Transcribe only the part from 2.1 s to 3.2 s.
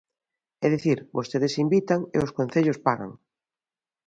e os concellos pagan.